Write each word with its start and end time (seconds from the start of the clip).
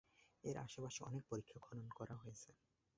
এর 0.43 0.55
আশে 0.57 0.79
পাশে 0.83 1.01
অনেক 1.03 1.23
পরিখা 1.29 1.57
খনন 1.59 1.87
করা 1.97 2.15
হয়েছে। 2.15 2.49